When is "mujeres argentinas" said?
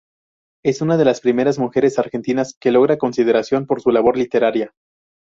1.59-2.57